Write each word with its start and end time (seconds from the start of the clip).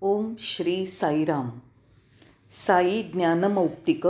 ओम 0.00 0.34
श्री 0.38 0.86
साईराम. 0.86 1.50
साई 2.50 3.02
ज्ञानमौक्तिक 3.02 4.06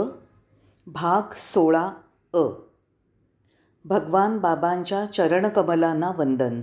भाग 0.87 1.21
सोळा 1.35 1.91
अ. 2.33 2.37
भगवान 3.85 4.37
बाबांच्या 4.37 5.05
चरणकमलांना 5.05 6.11
वंदन. 6.17 6.61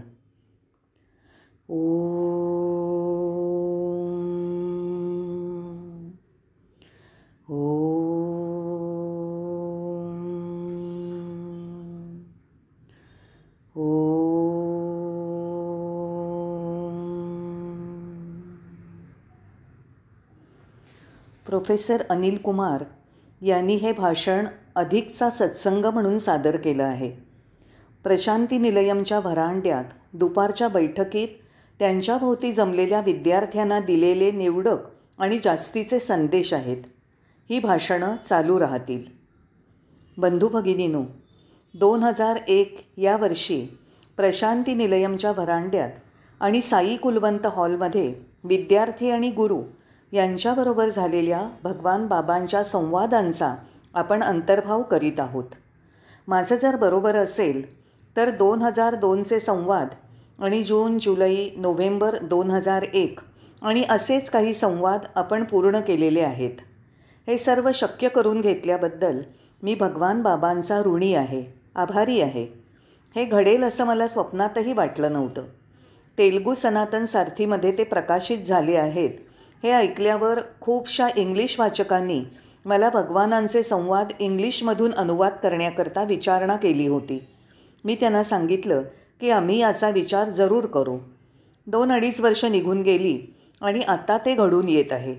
ओ 7.49 7.96
प्रोफेसर 21.57 22.03
अनिल 22.11 22.37
कुमार 22.37 22.85
यांनी 23.43 23.75
हे 23.75 23.93
भाषण 23.93 24.47
अधिकचा 24.75 25.31
सत्संग 25.31 25.85
म्हणून 25.85 26.19
सादर 26.19 26.57
केलं 26.57 26.83
आहे. 26.83 27.11
प्रशांती 28.05 28.59
निलयमच्या 28.59 29.19
व्हरांड्यात 29.19 29.85
दुपारच्या 30.13 30.69
बैठकीत 30.69 31.29
त्यांच्याभोवती 31.79 32.53
जमलेल्या 32.53 33.01
विद्यार्थ्यांना 33.01 33.81
दिलेले 33.81 34.31
निवडक 34.31 34.77
आणि 35.19 35.39
जास्तीचे 35.45 35.99
संदेश 35.99 36.53
आहेत. 36.53 36.77
ही 37.51 37.59
भाषणं 37.59 38.17
चालू 38.29 38.61
राहतील. 38.61 39.03
बंधू 40.17 40.49
भगिनीनो 40.49 41.03
दोन 41.75 42.03
हजार 42.03 42.37
एक 42.49 42.93
या 42.97 43.17
वर्षी 43.17 43.79
प्रशांती 44.17 44.75
निलयमच्या 44.75 45.31
व्हरांड्यात 45.31 45.91
आणि 46.41 46.61
साई 46.61 46.97
कुलवंत 46.97 47.47
हॉलमध्ये 47.47 48.15
विद्यार्थी 48.45 49.11
आणि 49.11 49.31
गुरु 49.31 49.63
यांच्याबरोबर 50.13 50.89
झालेल्या 50.89 51.49
भगवान 51.63 52.07
बाबांच्या 52.07 52.63
संवादांचा 52.65 53.55
आपण 53.95 54.23
अंतर्भाव 54.23 54.83
करीत 54.83 55.21
आहोत. 55.21 55.45
माझं 56.29 56.57
जर 56.57 56.77
बरोबर 56.77 57.17
असेल 57.17 57.63
तर 58.17 58.31
दोन 58.31 58.63
हजार 58.63 58.95
दोनचे 58.95 59.41
संवाद 59.41 59.89
आणि 60.39 60.63
जून 60.63 60.99
जुलै 60.99 61.49
नोव्हेंबर 61.57 62.17
दोन 62.23 62.51
हजार 62.51 62.83
एक 62.83 63.21
आणि 63.63 63.85
असेच 63.91 64.31
काही 64.31 64.53
संवाद 64.53 65.07
आपण 65.15 65.45
पूर्ण 65.45 65.81
केलेले 65.81 66.21
आहेत. 66.21 66.61
हे 67.27 67.39
सर्व 67.39 67.71
शक्य 67.75 68.09
करून 68.09 68.41
घेतल्याबद्दल 68.41 69.21
मी 69.63 69.75
भगवान 69.75 70.23
बाबांचा 70.23 70.81
ऋणी 70.83 71.15
आहे 71.15 71.45
आभारी 71.75 72.21
आहे. 72.21 72.47
हे 73.17 73.25
घडेल 73.25 73.65
असं 73.65 73.85
मला 73.85 74.07
स्वप्नातही 74.09 74.73
वाटलं 74.73 75.13
नव्हतं. 75.13 75.43
तेलगू 76.19 76.55
सनातन 76.55 77.05
सारथीमध्ये 77.05 77.73
ते 77.79 77.85
प्रकाशित 77.85 78.39
झाले 78.39 78.77
आहेत 78.77 79.11
हे 79.67 79.73
ऐकल्यावर 79.73 80.39
खूपशा 80.61 81.09
इंग्लिश 81.17 81.61
वाचकांनी 81.61 82.23
मला 82.65 82.91
भगवानांचे 82.91 83.63
संवाद 83.63 84.09
इंग्लिशमधून 84.19 84.95
अनुवाद 84.95 85.33
करण्याकरता 85.43 86.05
विचारणा 86.05 86.57
केली 86.57 86.87
होती. 86.87 87.27
मी 87.85 87.95
त्यांना 87.95 88.23
सांगितलं 88.23 88.83
की 89.21 89.31
आम्ही 89.31 89.59
याचा 89.59 89.91
विचार 89.91 90.29
जरूर 90.29 90.67
करू. 90.67 90.99
दोन 91.67 91.93
अडीच 91.93 92.21
वर्ष 92.21 92.45
निघून 92.45 92.83
गेली 92.83 93.35
आणि 93.61 93.81
आता 93.81 94.19
ते 94.19 94.35
घडून 94.35 94.69
येत 94.69 94.93
आहे. 94.93 95.15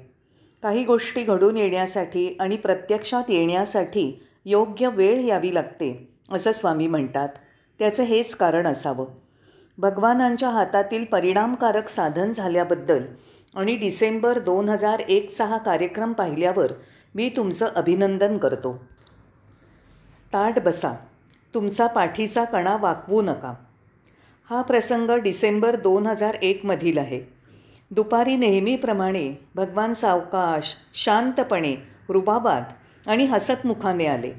काही 0.63 0.83
गोष्टी 0.83 1.23
घडून 1.23 1.57
येण्यासाठी 1.57 2.37
आणि 2.39 2.55
प्रत्यक्षात 2.55 3.23
येण्यासाठी 3.29 4.23
योग्य 4.45 4.89
वेळ 4.89 5.19
यावी 5.19 5.53
लागते 5.53 6.09
असं 6.31 6.51
स्वामी 6.51 6.87
म्हणतात. 6.87 7.29
त्याचं 7.79 8.03
हेच 8.03 8.35
कारण 8.35 8.67
असावं. 8.67 9.05
भगवानांच्या 9.77 10.49
हातातील 10.49 11.05
परिणामकारक 11.05 11.87
साधन 11.87 12.31
झाल्याबद्दल 12.31 13.03
आणि 13.58 13.75
डिसेंबर 13.75 14.39
दोन 14.39 14.69
हजार 14.69 15.00
एकचा 15.00 15.45
हा 15.45 15.58
कार्यक्रम 15.58 16.13
पाहिल्यावर 16.13 16.72
मी 17.16 17.30
तुमचं 17.30 17.67
अभिनंदन 17.75 18.38
करतो. 18.38 18.86
ताट 20.33 20.59
बसा. 20.59 20.93
तुमचा 21.54 21.87
पाठीचा 21.87 22.43
कणा 22.43 22.77
वाकवू 22.77 23.21
नका. 23.21 23.54
हा 24.49 24.61
प्रसंग 24.61 25.11
डिसेंबर 25.11 25.76
दोन 25.76 26.08
हजार 26.08 26.33
एकमधील 26.33 26.98
आहे. 26.98 27.21
दुपारी 27.92 28.36
नेहमीप्रमाणे 28.36 29.48
भगवान 29.55 29.93
सावकाश 29.93 30.76
शांतपणे 30.93 31.76
रुबाबात 32.10 32.61
आणि 33.08 33.26
हसतमुखाने 33.26 34.05
आले 34.05 34.31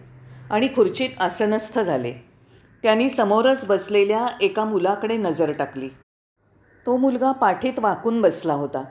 आणि 0.50 0.69
खुर्चीत 0.69 1.10
आसनस्थ 1.21 1.78
झाले. 1.78 2.12
त्यांनी 2.82 3.09
समोरच 3.09 3.66
बसलेल्या 3.66 4.26
एका 4.41 4.65
मुलाकडे 4.65 5.16
नजर 5.16 5.53
टाकली. 5.53 5.88
तो 6.87 6.97
मुलगा 6.97 7.32
पाठीत 7.32 7.78
वाकून 7.78 8.21
बसला 8.22 8.54
होता. 8.54 8.84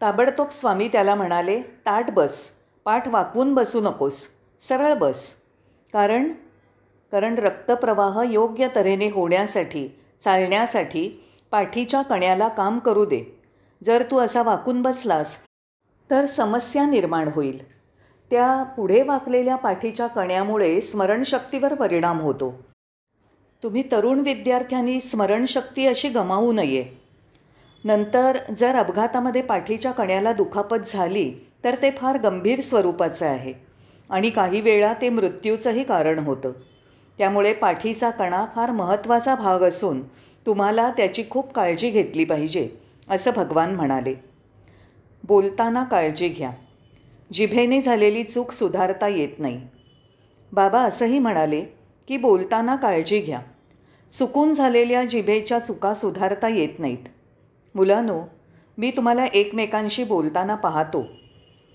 ताबडतोब 0.00 0.48
स्वामी 0.48 0.88
त्याला 0.88 1.14
म्हणाले 1.14 1.62
ताट 1.62 2.10
बस 2.10 2.50
पाठ 2.84 3.08
वाकवून 3.08 3.54
बसू 3.54 3.80
नकोस 3.80 4.26
सरळ 4.60 4.94
बस. 4.94 5.34
कारण 5.92 6.32
कारण 7.12 7.34
रक्तप्रवाह 7.34 8.22
योग्य 8.22 8.68
तऱ्हेने 8.76 9.10
होण्यासाठी 9.10 9.88
चालण्यासाठी 10.20 11.24
पाठीच्या 11.50 12.02
कण्याला 12.02 12.48
काम 12.48 12.78
करू 12.78 13.04
दे. 13.04 13.40
जर 13.84 14.02
तू 14.10 14.18
असा 14.18 14.42
वाकून 14.42 14.82
बसलास 14.82 15.36
तर 16.10 16.26
समस्या 16.26 16.86
निर्माण 16.86 17.28
होईल. 17.34 17.70
त्या 18.30 18.62
पुढे 18.62 19.02
वाकलेल्या 19.02 19.56
पाठीच्या 19.56 20.06
कण्यामुळे 20.06 20.80
स्मरणशक्तीवर 20.80 21.74
परिणाम 21.74 22.20
होतो. 22.20 22.62
तुम्ही 23.62 23.82
तरुण 23.92 24.20
विद्यार्थ्यांनी 24.20 25.00
स्मरणशक्ती 25.00 25.86
अशी 25.86 26.08
गमावू 26.08 26.52
नये. 26.52 26.99
नंतर 27.84 28.38
जर 28.56 28.76
अपघातामध्ये 28.76 29.42
पाठीच्या 29.42 29.92
कण्याला 29.92 30.32
दुखापत 30.32 30.76
झाली 30.86 31.32
तर 31.64 31.76
ते 31.82 31.90
फार 31.90 32.18
गंभीर 32.18 32.60
स्वरूपाचं 32.60 33.26
आहे. 33.26 33.54
आणि 34.10 34.30
काही 34.30 34.60
वेळा 34.60 34.94
ते 35.02 35.08
मृत्यूचंही 35.08 35.82
कारण 35.82 36.18
होतं. 36.18 36.52
त्यामुळे 37.18 37.52
पाठीचा 37.52 38.10
कणा 38.10 38.46
फार 38.54 38.70
महत्त्वाचा 38.70 39.34
भाग 39.34 39.60
असून 39.60 40.02
तुम्हाला 40.46 40.90
त्याची 40.90 41.24
खूप 41.30 41.52
काळजी 41.52 41.90
घेतली 41.90 42.24
पाहिजे 42.24 42.68
असं 43.08 43.30
भगवान 43.36 43.74
म्हणाले. 43.74 44.14
बोलताना 45.24 45.84
काळजी 45.84 46.28
घ्या. 46.28 46.50
जिभेने 47.32 47.80
झालेली 47.80 48.22
चूक 48.22 48.50
सुधारता 48.50 49.08
येत 49.08 49.38
नाही. 49.38 49.60
बाबा 50.52 50.82
असंही 50.82 51.18
म्हणाले 51.18 51.60
की 52.08 52.16
बोलताना 52.16 52.76
काळजी 52.76 53.20
घ्या. 53.20 53.40
चुकून 54.18 54.52
झालेल्या 54.52 55.04
जिभेच्या 55.04 55.58
चुका 55.58 55.94
सुधारता 55.94 56.48
येत 56.48 56.78
नाहीत. 56.78 57.08
मुलांनो 57.74 58.20
मी 58.78 58.90
तुम्हाला 58.90 59.24
एकमेकांशी 59.24 60.04
बोलताना 60.04 60.54
पाहतो. 60.54 61.04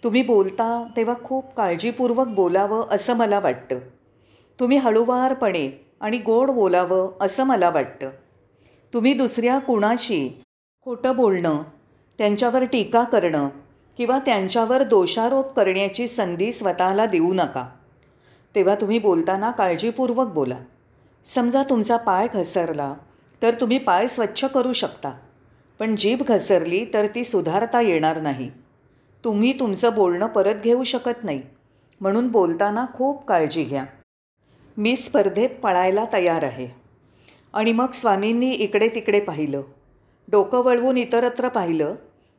तुम्ही 0.04 0.22
बोलता 0.22 0.88
तेव्हा 0.98 1.16
खूप 1.24 1.56
काळजीपूर्वक 1.56 2.28
बोलावं 2.28 2.88
असं 2.92 3.14
मला 3.14 3.40
वाटतं. 3.40 3.80
तुम्ही 4.60 4.78
हळूवारपणे 4.78 5.86
आणि 6.00 6.18
गोड 6.18 6.52
बोलावं 6.52 7.12
असं 7.22 7.44
मला 7.44 7.70
वाटतं. 7.70 8.10
तुम्ही 8.94 9.14
दुसऱ्या 9.14 9.60
कुणाशी 9.60 10.42
खोटं 10.82 11.16
बोलणं 11.16 11.64
त्यांच्यावर 12.18 12.64
टीका 12.64 13.04
करणं 13.04 13.50
किंवा 13.98 14.20
त्यांच्यावर 14.20 14.84
दोषारोप 14.84 15.54
करण्याची 15.54 16.08
संधी 16.08 16.52
स्वतःला 16.52 17.06
देऊ 17.06 17.34
नका. 17.34 17.70
तेव्हा 18.56 18.76
तुम्ही 18.76 19.00
बोलताना 19.00 19.52
काळजीपूर्वक 19.52 20.28
बोला. 20.28 20.58
समजा 21.24 21.64
तुमचा 21.64 21.98
पाय 21.98 22.28
घसरला 22.34 22.94
तर 23.42 23.54
तुम्ही 23.62 23.78
पाय 23.78 24.08
स्वच्छ 24.08 24.46
करू 24.46 24.74
शकता. 24.74 25.10
पण 25.80 25.96
जीभ 25.96 26.22
घसरली 26.22 26.86
तर 26.94 27.08
ती 27.16 27.24
सुधारता 27.24 27.82
येणार 27.82 28.22
नाही. 28.22 28.52
तुम्ही 29.24 29.60
तुमचं 29.60 29.96
बोलणं 29.96 30.28
परत 30.28 30.56
घेऊ 30.56 30.84
शकत 30.84 31.24
नाही. 31.24 31.42
म्हणून 32.02 32.28
बोलताना 32.28 32.86
खूप 32.94 33.26
काळजी 33.26 33.64
घ्या. 33.64 33.86
मी 34.78 34.96
स्पर्धेत 34.96 35.50
पळायला 35.50 36.06
तयार 36.14 36.44
आहे. 36.44 36.68
आणि 37.54 37.72
मग 37.72 37.92
स्वामींनी 37.92 38.52
इकडे 38.52 38.90
तिकडे 38.90 39.20
पाहिलं. 39.20 39.62
डोकं 40.28 40.58
वळवून 40.58 40.98
इतरत्र 40.98 41.48
पाहिलं 41.48 41.96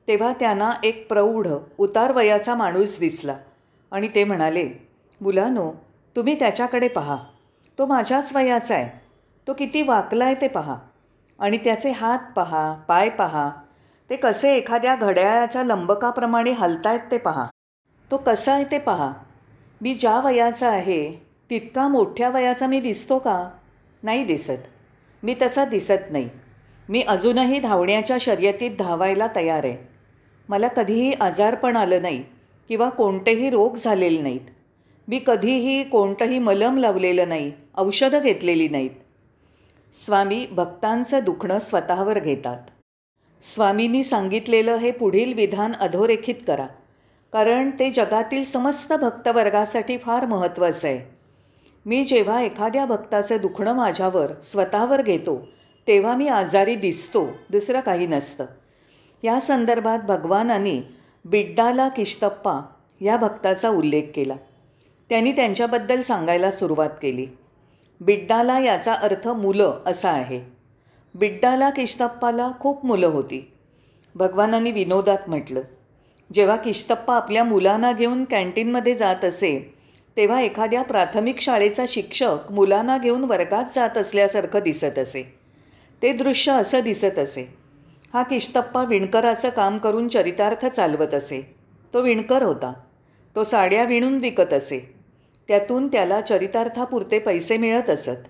तेव्हा 0.09 0.33
त्यांना 0.33 0.73
एक 0.85 1.09
प्रौढ 1.09 1.49
उतार 1.79 2.13
वयाचा 2.13 2.55
माणूस 2.55 2.99
दिसला. 2.99 3.37
आणि 3.91 4.09
ते 4.15 4.25
म्हणाले 4.25 4.69
मुलानो 5.21 5.73
तुम्ही 6.17 6.39
त्याच्याकडे 6.39 6.89
पहा. 6.89 7.17
तो 7.79 7.87
माझ्याच 7.87 8.37
वयाचा 8.37 8.75
आहे. 8.75 9.01
तो 9.47 9.53
किती 9.53 9.83
वाकला 9.83 10.25
आहे 10.25 10.35
ते 10.35 10.49
पहा. 10.49 10.77
आणि 11.39 11.57
त्याचे 11.57 11.91
हात 11.91 12.19
पहा 12.37 12.73
पाय 12.89 13.09
पहा. 13.09 13.51
ते 14.11 14.17
कसे 14.17 14.57
एखाद्या 14.57 14.97
घड्याळाच्या 14.97 15.65
लंबकाप्रमाणे 15.65 16.51
हलतायत 16.51 17.01
ते 17.11 17.19
पहा. 17.19 17.47
तो 18.11 18.17
कसा 18.17 18.53
आहे 18.53 18.65
ते 18.65 18.79
पहा. 18.79 19.13
मी 19.81 19.95
ज्या 19.95 20.21
वयाचा 20.21 20.69
आहे 20.69 21.13
तितका 21.51 21.89
मोठ्या 21.89 22.29
वयाचा 22.29 22.67
मी 22.67 22.81
दिसतो 22.81 23.19
का? 23.19 23.51
नाही 24.03 24.25
दिसत. 24.25 24.69
मी 25.23 25.37
तसा 25.43 25.65
दिसत 25.65 26.11
नाही. 26.11 26.29
मी 26.89 27.03
अजूनही 27.03 27.61
धावण्याच्या 27.61 28.17
शर्यतीत 28.21 28.71
धावायला 28.79 29.27
तयार 29.37 29.65
आहे. 29.65 29.89
मला 30.49 30.69
कधीही 30.69 31.13
आजारपण 31.13 31.77
आलं 31.77 32.03
नाही 32.03 32.25
किंवा 32.69 32.89
कोणतेही 32.89 33.51
रोग 33.51 33.77
झालेले 33.77 34.23
नाहीत. 34.23 34.41
मी 35.09 35.21
कधीही 35.27 35.85
कोणतंही 35.85 36.39
मलम 36.39 36.79
लावलेलं 36.79 37.29
नाही 37.29 37.53
औषधं 37.79 38.19
घेतलेली 38.19 38.69
नाहीत. 38.69 38.91
स्वामी 39.93 40.47
भक्तांचं 40.51 41.21
दुखणं 41.25 41.59
स्वतःवर 41.59 42.19
घेतात. 42.19 42.59
स्वामींनी 43.41 44.03
सांगितलेलं 44.03 44.75
हे 44.75 44.91
पुढील 44.91 45.35
विधान 45.35 45.73
अधोरेखित 45.73 46.35
करा. 46.47 46.67
कारण 47.33 47.71
ते 47.71 47.91
जगातील 47.91 48.45
समस्त 48.45 48.93
भक्तवर्गासाठी 48.93 49.99
फार 49.99 50.27
महत्त्वाचं 50.27 50.89
आहे. 50.89 51.17
मी 51.87 52.05
जेव्हा 52.05 52.41
एखाद्या 52.41 52.87
भक्ताचं 52.87 53.37
दुखणं 53.41 53.73
माझ्यावर 53.73 54.41
स्वतःवर 54.41 55.03
घेतो 55.03 55.49
तेव्हा 55.87 56.17
मी 56.17 56.29
आजारी 56.29 56.75
दिसतो 56.75 57.27
दुसरं 57.51 57.81
काही 57.81 58.07
नसतं. 58.07 58.47
या 59.23 59.41
संदर्भात 59.41 59.99
भगवानांनी 59.99 60.83
बिड्डाला 61.25 61.89
किश्तप्पा 61.89 62.61
या 63.01 63.17
भक्ताचा 63.17 63.69
उल्लेख 63.69 64.03
केला. 64.15 64.35
त्यांनी 65.09 65.33
त्यांच्याबद्दल 65.33 66.01
सांगायला 66.01 66.51
सुरुवात 66.51 66.91
केली. 67.03 67.27
बिड्डाला 68.01 68.59
याचा 68.59 68.93
अर्थ 68.93 69.29
मुलं 69.29 69.79
असा 69.87 70.11
आहे. 70.11 70.41
बिड्डाला 71.15 71.71
किश्तप्पाला 71.71 72.51
खूप 72.61 72.87
मुलं 72.87 73.07
होती. 73.07 73.53
भगवानांनी 74.15 74.73
विनोदात 74.73 75.19
म्हटलं 75.27 75.61
जेव्हा 76.33 76.57
किश्तप्पा 76.57 77.17
आपल्या 77.17 77.45
मुलांना 77.45 77.93
घेऊन 77.93 78.25
कॅन्टीनमध्ये 78.25 78.95
जात 78.95 79.25
असे 79.25 79.75
तेव्हा 80.17 80.41
एखाद्या 80.41 80.83
प्राथमिक 80.83 81.41
शाळेचा 81.41 81.85
शिक्षक 81.89 82.53
मुलांना 82.53 82.99
घेऊन 82.99 83.25
वर्गात 83.25 83.65
जात 83.75 83.99
असल्यासारखं 83.99 84.59
दिसत 84.59 84.99
असे. 84.99 85.39
ते 86.03 86.13
दृश्य 86.13 86.53
असं 86.53 86.81
दिसत 86.81 87.19
असे. 87.19 87.55
हा 88.13 88.23
किश्तप्पा 88.23 88.85
विणकराचं 88.85 89.49
काम 89.49 89.79
करून 89.79 90.09
चरितार्थ 90.09 90.67
चालवत 90.67 91.15
असे. 91.15 91.57
तो 91.95 92.01
विणकर 92.01 92.43
होता. 92.43 92.73
तो 93.37 93.45
साड्या 93.45 93.85
विणून 93.85 94.19
विकत 94.19 94.53
असे. 94.53 94.96
त्यातून 95.49 95.89
त्याला 95.89 96.21
चरितार्थापुरते 96.21 97.19
पैसे 97.19 97.57
मिळत 97.57 97.91
असत. 97.91 98.29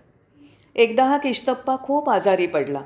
एकदा 0.74 1.04
हा 1.04 1.18
किश्तप्पा 1.18 1.76
खूप 1.82 2.10
आजारी 2.10 2.46
पडला. 2.46 2.82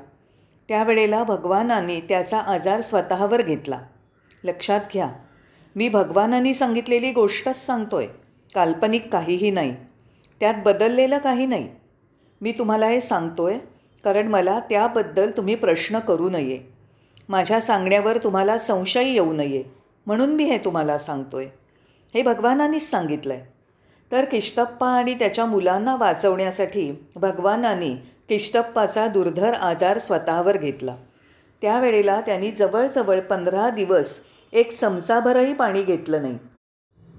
त्यावेळेला 0.67 1.23
भगवानाने 1.23 1.99
त्याचा 1.99 2.39
आजार 2.39 2.81
स्वतःवर 2.81 3.41
घेतला. 3.41 3.81
लक्षात 4.43 4.79
घ्या 4.93 5.09
मी 5.75 5.89
भगवानांनी 5.89 6.53
सांगितलेली 6.53 7.11
गोष्टच 7.11 7.55
सांगतोय. 7.55 8.07
काल्पनिक 8.55 9.09
काहीही 9.09 9.51
नाही. 9.51 9.75
त्यात 10.39 10.53
बदललेलं 10.65 11.17
काही 11.17 11.45
नाही. 11.45 11.69
मी 12.41 12.51
तुम्हाला 12.51 12.87
हे 12.87 12.99
सांगतोय 12.99 13.57
कारण 14.03 14.27
मला 14.27 14.59
त्याबद्दल 14.59 15.31
तुम्ही 15.37 15.55
प्रश्न 15.55 15.99
करू 15.99 16.29
नये. 16.29 16.59
माझ्या 17.29 17.61
सांगण्यावर 17.61 18.17
तुम्हाला 18.17 18.57
संशय 18.57 19.03
येऊ 19.03 19.33
नये 19.33 19.63
म्हणून 20.05 20.35
मी 20.35 20.43
हे 20.43 20.57
तुम्हाला 20.57 20.97
सांगतोय. 20.97 21.45
हे 22.13 22.21
भगवानांनीच 22.21 22.91
सांगितलं 22.91 23.33
आहे 23.33 23.60
तर 24.11 24.25
किष्टप्पा 24.25 24.87
आणि 24.87 25.13
त्याच्या 25.13 25.45
मुलांना 25.45 25.95
वाचवण्यासाठी 25.95 26.91
भगवानांनी 27.15 27.95
किष्टप्पाचा 28.29 29.07
दुर्धर 29.07 29.53
आजार 29.53 29.97
स्वतःवर 29.97 30.57
घेतला. 30.57 30.95
त्यावेळेला 31.61 32.21
त्यांनी 32.21 32.51
जवळजवळ 32.51 33.19
पंधरा 33.19 33.69
दिवस 33.69 34.19
एक 34.53 34.77
चमचाभरही 34.77 35.53
पाणी 35.53 35.83
घेतलं 35.83 36.21
नाही. 36.21 36.37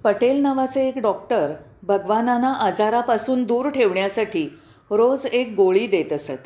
पटेल 0.05 0.37
नावाचे 0.37 0.89
एक 0.89 0.99
डॉक्टर 0.99 1.53
भगवानांना 1.83 2.53
आजारापासून 2.53 3.45
दूर 3.45 3.69
ठेवण्यासाठी 3.69 4.49
रोज 4.91 5.27
एक 5.27 5.55
गोळी 5.57 5.87
देत 5.87 6.13
असत. 6.13 6.39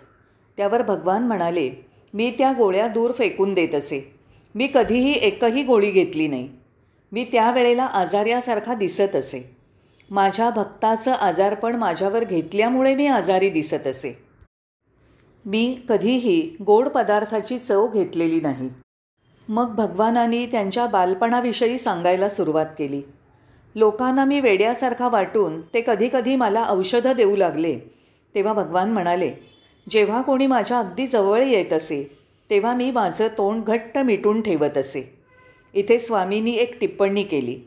त्यावर 0.56 0.82
भगवान 0.82 1.22
म्हणाले 1.22 1.70
मी 2.14 2.34
त्या 2.38 2.52
गोळ्या 2.52 2.86
दूर 2.86 3.12
फेकून 3.12 3.54
देत 3.54 3.74
असे. 3.74 4.14
मी 4.54 4.66
कधीही 4.74 5.12
एकही 5.12 5.62
गोळी 5.62 5.90
घेतली 5.90 6.28
नाही. 6.28 6.48
मी 7.12 7.24
त्यावेळेला 7.24 7.84
आजार्यासारखा 7.84 8.74
दिसत 8.74 9.16
असे. 9.16 9.55
माझ्या 10.10 10.50
भक्ताचं 10.50 11.12
आजारपण 11.12 11.76
माझ्यावर 11.76 12.24
घेतल्यामुळे 12.24 12.94
मी 12.94 13.06
आजारी 13.06 13.50
दिसत 13.50 13.86
असे. 13.86 14.18
मी 15.44 15.80
कधीही 15.88 16.56
गोड 16.66 16.88
पदार्थाची 16.88 17.58
चव 17.58 17.88
घेतलेली 17.88 18.40
नाही. 18.40 18.70
मग 19.48 19.74
भगवानांनी 19.74 20.46
त्यांच्या 20.46 20.86
बालपणाविषयी 20.86 21.78
सांगायला 21.78 22.28
सुरुवात 22.28 22.66
केली. 22.78 23.02
लोकांना 23.74 24.24
मी 24.24 24.40
वेड्यासारखा 24.40 25.08
वाटून 25.08 25.60
ते 25.60 25.82
कधीकधी 25.86 26.36
मला 26.36 26.66
औषधं 26.68 27.12
देऊ 27.12 27.36
लागले. 27.36 27.78
तेव्हा 28.34 28.52
भगवान 28.52 28.92
म्हणाले 28.92 29.32
जेव्हा 29.90 30.22
कोणी 30.22 30.46
माझ्या 30.46 30.78
अगदी 30.78 31.06
जवळ 31.06 31.42
येत 31.42 31.72
असे 31.72 32.18
तेव्हा 32.50 32.74
मी 32.74 32.90
माझं 32.90 33.28
तोंड 33.28 33.64
घट्ट 33.64 33.98
मिटून 33.98 34.40
ठेवत 34.42 34.78
असे. 34.78 35.18
इथे 35.74 35.98
स्वामींनी 35.98 36.52
एक 36.52 36.80
टिप्पणी 36.80 37.22
केली. 37.22 37.60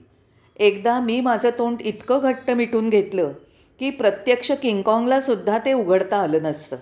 एकदा 0.59 0.99
मी 0.99 1.19
माझं 1.21 1.49
तोंड 1.57 1.81
इतकं 1.81 2.19
घट्ट 2.19 2.51
मिटून 2.51 2.89
घेतलं 2.89 3.31
की 3.79 3.89
प्रत्यक्ष 3.89 4.51
किंगकॉंगलासुद्धा 4.51 5.57
ते 5.57 5.73
उघडता 5.73 6.17
आलं 6.17 6.43
नसतं. 6.43 6.77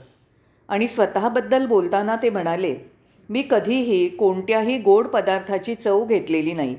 आणि 0.69 0.87
स्वतःबद्दल 0.87 1.65
बोलताना 1.65 2.15
ते 2.15 2.29
म्हणाले 2.29 2.75
मी 3.29 3.41
कधीही 3.49 4.07
कोणत्याही 4.09 4.77
गोड 4.77 5.07
पदार्थाची 5.07 5.75
चव 5.75 6.05
घेतलेली 6.05 6.53
नाही. 6.53 6.75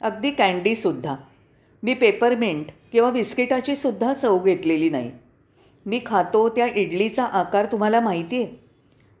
अगदी 0.00 0.30
कँडीसुद्धा 0.30 1.14
मी 1.82 1.94
पेपरमिंट 1.94 2.66
किंवा 2.92 3.10
बिस्किटाची 3.10 3.76
सुद्धा 3.76 4.12
चव 4.12 4.38
घेतलेली 4.38 4.90
नाही. 4.90 5.10
मी 5.86 6.00
खातो 6.06 6.48
त्या 6.48 6.66
इडलीचा 6.66 7.24
आकार 7.24 7.66
तुम्हाला 7.66 8.00
माहिती 8.00 8.42
आहे 8.42 8.46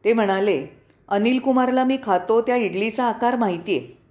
ते 0.04 0.12
म्हणाले 0.12 0.64
अनिल 1.08 1.38
कुमारला 1.38 1.84
मी 1.84 1.96
खातो 2.02 2.40
त्या 2.40 2.56
इडलीचा 2.56 3.04
आकार 3.04 3.36
माहिती 3.36 3.78
आहे 3.78 4.01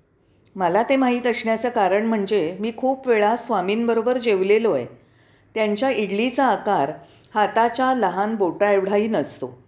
मला 0.55 0.83
ते 0.83 0.95
माहीत 0.95 1.27
असण्याचं 1.27 1.69
कारण 1.69 2.05
म्हणजे 2.05 2.57
मी 2.59 2.71
खूप 2.77 3.07
वेळा 3.07 3.35
स्वामींबरोबर 3.35 4.17
जेवलेलो 4.17 4.71
आहे 4.71 4.85
त्यांच्या 5.55 5.89
इडलीचा 5.89 6.45
आकार 6.45 6.91
हाताच्या 7.33 7.93
लहान 7.93 8.35
बोटा 8.35 8.71
एवढाही 8.71 9.07
नसतो. 9.07 9.63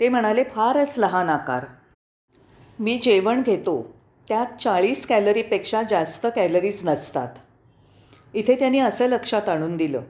ते 0.00 0.08
म्हणाले 0.08 0.44
फारच 0.44 0.98
लहान 0.98 1.28
आकार. 1.28 1.64
मी 2.78 2.98
जेवण 2.98 3.42
घेतो. 3.42 3.94
त्यात 4.28 4.46
चाळीस 4.60 5.06
कॅलरीपेक्षा 5.06 5.82
जास्त 5.82 6.26
कॅलरीज 6.36 6.80
नसतात. 6.84 7.28
इथे 8.34 8.54
त्यांनी 8.54 8.78
असं 8.78 9.06
लक्षात 9.06 9.48
आणून 9.48 9.76
दिलं. 9.76 10.02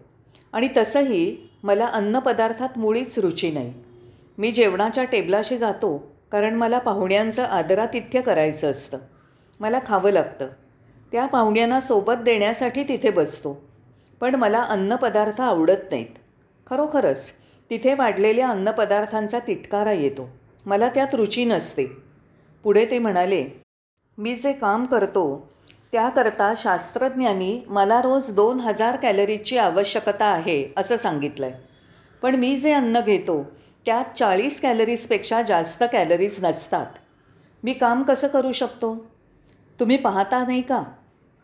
आणि 0.53 0.69
तसंही 0.77 1.37
मला 1.63 1.87
अन्नपदार्थात 1.87 2.79
मुळीच 2.79 3.19
रुची 3.19 3.51
नाही. 3.51 3.73
मी 4.39 4.51
जेवणाच्या 4.51 5.05
टेबलाशी 5.05 5.57
जातो 5.57 6.13
कारण 6.33 6.55
मला 6.55 6.79
पाहुण्यांचं 6.79 7.43
आदरातिथ्य 7.43 8.21
करायचं 8.21 8.71
असतं. 8.71 8.99
मला 9.63 9.79
खावं 9.87 10.11
लागतं. 10.11 10.47
त्या 11.13 11.27
पाहुण्यांना 11.27 11.81
सोबत 11.81 12.23
देण्यासाठी 12.25 12.85
तिथे 12.85 13.11
बसतो. 13.11 13.63
पण 14.21 14.35
मला 14.35 14.63
अन्नपदार्थ 14.63 15.41
आवडत 15.41 15.91
नाहीत. 15.91 16.19
खरोखरच 16.67 17.33
तिथे 17.71 17.95
वाढलेल्या 17.95 18.49
अन्नपदार्थांचा 18.49 19.39
तिटकारा 19.39 19.93
येतो. 19.93 20.29
मला 20.67 20.89
त्यात 20.89 21.15
रुची 21.15 21.45
नसते. 21.45 21.87
पुढे 22.65 22.85
ते 22.91 22.99
म्हणाले 22.99 23.45
मी 24.19 24.35
जे 24.37 24.53
काम 24.53 24.85
करतो 24.85 25.53
त्याकरता 25.93 26.53
शास्त्रज्ञांनी 26.57 27.61
मला 27.67 28.03
रोज 28.03 28.31
दोन 28.31 28.61
हजार 28.61 28.97
कॅलरीजची 28.97 29.59
आवश्यकता 29.59 30.25
आहे 30.25 30.73
असं 30.77 30.97
सांगितलं 30.97 31.47
आहे 31.47 31.55
पण 32.23 32.35
मी 32.35 32.57
जे 32.57 32.73
अन्न 32.73 33.01
घेतो 33.01 33.43
त्यात 33.87 34.19
चाळीस 34.19 34.61
कॅलरीजपेक्षा 34.61 35.43
जास्त 35.43 35.85
कॅलरीज 35.93 36.37
नसतात. 36.43 36.87
मी 37.65 37.73
काम 37.73 38.03
कसं 38.03 38.29
करू 38.29 38.53
शकतो? 38.53 39.12
तुम्ही 39.83 39.97
पाहता 39.97 40.45
नाही 40.45 40.63
का? 40.63 40.83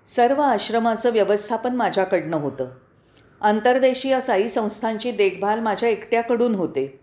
सर्व 0.06 0.40
आश्रमाचं 0.40 1.10
व्यवस्थापन 1.10 1.76
माझ्याकडनं 1.76 2.36
होतं. 2.36 2.66
आंतरदेशीय 3.40 4.20
साई 4.20 4.48
संस्थांची 4.48 5.10
देखभाल 5.10 5.60
माझ्या 5.60 5.88
एकट्याकडून 5.88 6.54
होते. 6.54 7.00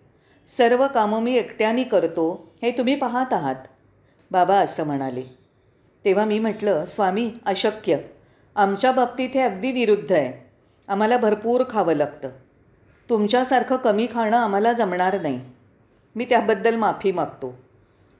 सर्व 0.47 0.87
कामं 0.87 1.21
मी 1.21 1.33
एकट्याने 1.33 1.83
करतो 1.83 2.53
हे 2.61 2.71
तुम्ही 2.71 2.95
पाहत 2.95 3.33
आहात. 3.33 3.55
बाबा 4.31 4.55
असं 4.55 4.85
म्हणाले. 4.85 5.23
तेव्हा 6.05 6.25
मी 6.25 6.39
म्हटलं 6.39 6.85
स्वामी 6.85 7.31
अशक्य. 7.45 7.97
आमच्या 8.55 8.91
बाबतीत 8.91 9.29
हे 9.33 9.39
अगदी 9.39 9.71
विरुद्ध 9.71 10.11
आहे. 10.11 10.49
आम्हाला 10.87 11.17
भरपूर 11.17 11.63
खावं 11.69 11.93
लागतं. 11.93 12.29
तुमच्यासारखं 13.09 13.75
कमी 13.75 14.07
खाणं 14.13 14.37
आम्हाला 14.37 14.73
जमणार 14.73 15.21
नाही. 15.21 15.41
मी 16.15 16.25
त्याबद्दल 16.25 16.75
माफी 16.75 17.11
मागतो. 17.11 17.57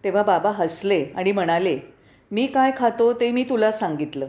तेव्हा 0.03 0.23
बाबा 0.23 0.51
हसले 0.51 1.05
आणि 1.15 1.31
म्हणाले 1.31 1.94
मी 2.31 2.47
काय 2.47 2.71
खातो 2.77 3.13
ते 3.13 3.31
मी 3.31 3.43
तुला 3.43 3.71
सांगितलं. 3.71 4.27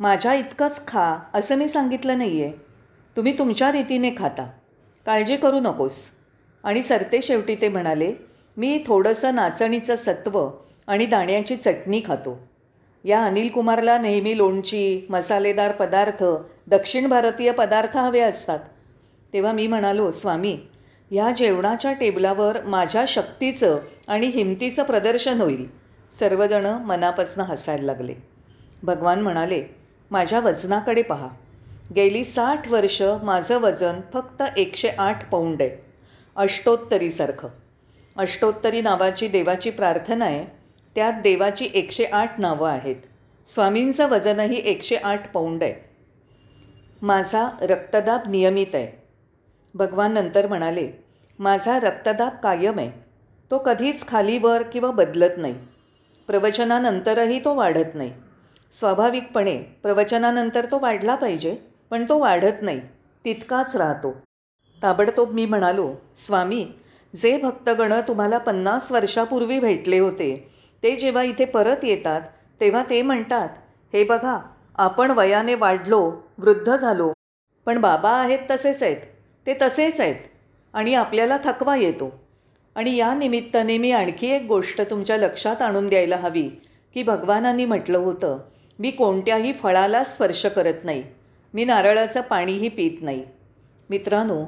माझ्या 0.00 0.34
इतकंच 0.34 0.86
खा 0.86 1.18
असं 1.34 1.56
मी 1.56 1.68
सांगितलं 1.68 2.18
नाही 2.18 2.42
आहे 2.42 2.52
तुम्ही 3.16 3.38
तुमच्या 3.38 3.72
रीतीने 3.72 4.10
खाता. 4.18 4.46
काळजी 5.06 5.36
करू 5.36 5.60
नकोस. 5.60 6.10
आणि 6.64 6.82
सरते 6.82 7.22
शेवटी 7.22 7.54
ते 7.54 7.68
म्हणाले 7.68 8.12
मी 8.56 8.82
थोडंसं 8.86 9.34
नाचणीचं 9.34 9.94
सत्व 9.94 10.48
आणि 10.86 11.06
दाण्याची 11.06 11.56
चटणी 11.56 12.02
खातो. 12.06 12.38
या 13.04 13.24
अनिल 13.24 13.48
कुमारला 13.48 13.98
नेहमी 13.98 14.36
लोणची 14.36 15.06
मसालेदार 15.10 15.72
पदार्थ 15.72 16.24
दक्षिण 16.66 17.08
भारतीय 17.08 17.50
पदार्थ 17.50 17.96
हवे 17.96 18.20
असतात. 18.20 18.58
तेव्हा 19.32 19.52
मी 19.52 19.66
म्हणालो 19.66 20.10
स्वामी 20.10 20.58
ह्या 21.10 21.30
जेवणाच्या 21.30 21.92
टेबलावर 21.92 22.62
माझ्या 22.64 23.04
शक्तीचं 23.08 23.78
आणि 24.08 24.26
हिमतीचं 24.26 24.82
प्रदर्शन 24.82 25.40
होईल. 25.40 25.83
सर्वजणं 26.18 26.80
मनापासनं 26.80 27.44
हसायला 27.44 27.86
लागले. 27.86 28.14
भगवान 28.82 29.20
म्हणाले 29.20 29.64
माझ्या 30.10 30.40
वजनाकडे 30.40 31.02
पहा. 31.02 31.28
गेली 31.96 32.24
साठ 32.24 32.72
वर्ष 32.72 33.02
माझं 33.22 33.60
वजन 33.60 34.00
फक्त 34.12 34.42
एकशे 34.56 34.88
आठ 34.88 35.30
पौंड 35.30 35.62
आहे. 35.62 35.70
अष्टोत्तरीसारखं. 36.36 37.48
अष्टोत्तरी 38.16 38.80
नावाची 38.80 39.28
देवाची 39.28 39.70
प्रार्थना 39.70 40.24
आहे. 40.24 40.44
त्यात 40.94 41.12
देवाची 41.12 41.68
एकशे 41.74 42.04
आठ 42.04 42.40
नावं 42.40 42.70
आहेत. 42.70 42.96
स्वामींचं 43.46 44.08
वजनही 44.08 44.60
एकशे 44.64 44.96
आठ 44.96 45.32
पौंड 45.32 45.62
आहे. 45.62 45.74
माझा 47.02 47.48
रक्तदाब 47.60 48.20
नियमित 48.28 48.74
आहे. 48.74 49.02
भगवान 49.74 50.12
नंतर 50.12 50.46
म्हणाले 50.46 50.90
माझा 51.38 51.80
रक्तदाब 51.80 52.32
कायम 52.42 52.78
आहे. 52.78 52.90
तो 53.50 53.58
कधीच 53.58 54.08
खालीवर 54.08 54.62
किंवा 54.62 54.90
बदलत 54.90 55.32
नाही. 55.36 55.54
प्रवचनानंतरही 56.28 57.38
तो 57.44 57.54
वाढत 57.54 57.94
नाही. 57.94 58.12
स्वाभाविकपणे 58.72 59.56
प्रवचनानंतर 59.82 60.66
तो 60.70 60.78
वाढला 60.78 61.14
पाहिजे 61.14 61.54
पण 61.90 62.04
तो 62.08 62.18
वाढत 62.18 62.62
नाही 62.62 62.80
तितकाच 63.24 63.76
राहतो. 63.76 64.12
ताबडतोब 64.80 65.32
मी 65.32 65.44
म्हणालो 65.46 65.92
स्वामी 66.16 66.64
जे 67.14 67.36
भक्तगण 67.38 67.92
तुम्हाला 68.08 68.38
पन्नास 68.38 68.90
वर्षापूर्वी 68.92 69.58
भेटले 69.60 69.98
होते 69.98 70.28
ते 70.82 70.94
जेव्हा 70.96 71.22
इथे 71.22 71.44
परत 71.44 71.84
येतात 71.84 72.22
तेव्हा 72.60 72.82
ते 72.90 73.00
म्हणतात 73.02 73.48
हे 73.92 74.04
बघा 74.04 74.38
आपण 74.78 75.10
वयाने 75.10 75.54
वाढलो 75.54 76.00
वृद्ध 76.38 76.74
झालो 76.76 77.12
पण 77.66 77.80
बाबा 77.80 78.10
आहेत 78.12 78.38
तसेच 78.50 78.82
आहेत 78.82 79.04
ते 79.46 79.56
तसेच 79.62 80.00
आहेत 80.00 80.16
आणि 80.74 80.94
आपल्याला 80.94 81.36
थकवा 81.44 81.76
येतो. 81.76 82.10
आणि 82.76 82.94
या 82.96 83.14
निमित्ताने 83.14 83.78
मी 83.78 83.90
आणखी 83.90 84.26
एक 84.26 84.42
गोष्ट 84.42 84.80
तुमच्या 84.80 85.16
लक्षात 85.16 85.62
आणून 85.62 85.86
द्यायला 85.86 86.16
हवी 86.16 86.48
की 86.94 87.02
भगवानांनी 87.02 87.64
म्हटलं 87.64 87.98
होतं 87.98 88.38
मी 88.78 88.90
कोणत्याही 88.90 89.52
फळाला 89.52 90.02
स्पर्श 90.04 90.44
करत 90.46 90.84
नाही. 90.84 91.02
मी 91.54 91.64
नारळाचं 91.64 92.20
पाणीही 92.20 92.68
पित 92.68 93.02
नाही. 93.02 93.24
मित्रांनो 93.90 94.44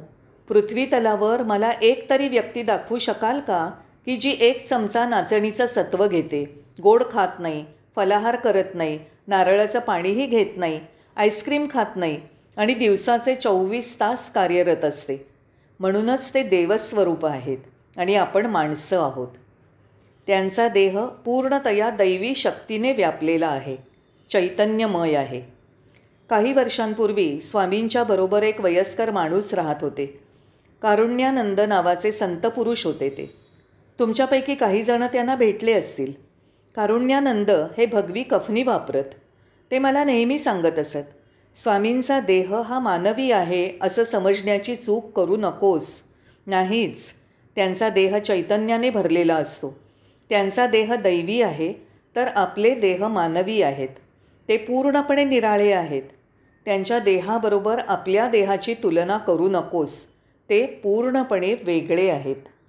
पृथ्वीतलावर 0.48 1.42
मला 1.42 1.70
एक 1.82 2.08
तरी 2.10 2.28
व्यक्ती 2.28 2.62
दाखवू 2.62 2.98
शकाल 2.98 3.40
का 3.40 3.68
की 4.06 4.16
जी 4.16 4.36
एक 4.40 4.66
चमचा 4.66 5.08
नाचणीचं 5.08 5.66
सत्व 5.66 6.06
घेते 6.08 6.44
गोड 6.82 7.02
खात 7.10 7.38
नाही 7.38 7.64
फलाहार 7.96 8.36
करत 8.36 8.74
नाही 8.74 8.98
नारळाचं 9.28 9.78
पाणीही 9.78 10.26
घेत 10.26 10.56
नाही 10.56 10.80
आईस्क्रीम 11.16 11.66
खात 11.70 11.96
नाही 11.96 12.20
आणि 12.56 12.74
दिवसाचे 12.74 13.34
चोवीस 13.34 13.94
तास 14.00 14.30
कार्यरत 14.32 14.84
असते? 14.84 15.16
म्हणूनच 15.80 16.34
ते 16.34 16.42
देवस्वरूप 16.42 17.26
आहेत. 17.26 17.58
आणि 17.96 18.14
आपण 18.14 18.46
माणसं 18.46 19.02
आहोत. 19.02 19.28
त्यांचा 20.26 20.68
देह 20.68 21.04
पूर्णतया 21.06 21.90
दैवी 21.90 22.34
शक्तीने 22.34 22.92
व्यापलेला 22.92 23.48
आहे. 23.48 23.76
चैतन्यमय 24.30 25.14
आहे. 25.14 25.42
काही 26.30 26.52
वर्षांपूर्वी 26.52 27.40
स्वामींच्या 27.40 28.04
बरोबर 28.04 28.42
एक 28.42 28.60
वयस्कर 28.60 29.10
माणूस 29.10 29.54
राहत 29.54 29.76
होते. 29.80 30.20
कारुण्यानंद 30.82 31.60
नावाचे 31.60 32.12
संत 32.12 32.46
पुरुष 32.46 32.86
होते 32.86 33.10
ते. 33.10 33.36
तुमच्यापैकी 33.98 34.54
काही 34.54 34.82
जण 34.82 35.06
त्यांना 35.06 35.36
भेटले 35.36 35.72
असतील. 35.72 36.12
कारुण्यानंद 36.76 37.50
हे 37.50 37.86
भगवी 37.86 38.22
कफनी 38.22 38.62
वापरत. 38.62 39.04
ते 39.70 39.78
मला 39.78 40.04
नेहमी 40.04 40.38
सांगत 40.38 40.78
असत 40.78 41.06
स्वामींचा 41.54 42.20
देह 42.20 42.54
हा 42.54 42.78
मानवी 42.78 43.30
आहे 43.30 43.72
असं 43.82 44.04
समजण्याची 44.04 44.76
चूक 44.76 45.12
करू 45.12 45.36
नकोस. 45.36 46.02
नाहीच. 46.46 47.12
त्यांचा 47.56 47.88
देह 47.88 48.18
चैतन्याने 48.18 48.90
भरलेला 48.90 49.36
असतो. 49.36 49.78
त्यांचा 50.28 50.66
देह 50.66 50.94
दैवी 50.94 51.42
आहे 51.42 51.72
तर 52.16 52.26
आपले 52.26 52.74
देह 52.74 53.08
मानवी 53.08 53.62
आहेत. 53.62 53.88
ते 54.48 54.56
पूर्णपणे 54.56 55.24
निराळे 55.24 55.72
आहेत. 55.72 56.02
त्यांच्या 56.64 56.98
देहाबरोबर 56.98 57.78
आपल्या 57.78 58.28
देहाची 58.28 58.74
तुलना 58.74 59.18
करू 59.18 59.48
नकोस. 59.48 60.00
ते 60.50 60.66
पूर्णपणे 60.66 61.54
वेगळे 61.64 62.10
आहेत. 62.10 62.36